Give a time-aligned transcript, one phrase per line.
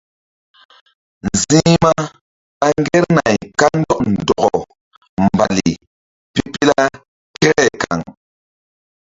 [1.29, 1.91] Nzi̧hma
[2.59, 4.61] ɓa ŋgernay kandɔk ndɔkɔ
[5.25, 5.71] mbali
[6.33, 6.81] pipila
[7.39, 8.01] kere kaŋ.